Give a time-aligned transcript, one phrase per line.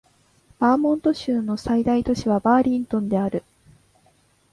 [0.57, 3.43] バーモント州の最大都市はバーリントンである